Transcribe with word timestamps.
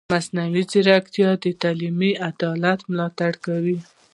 مصنوعي 0.13 0.63
ځیرکتیا 0.71 1.29
د 1.43 1.45
تعلیمي 1.61 2.11
عدالت 2.29 2.79
ملاتړ 2.91 3.31
کوي. 3.45 3.77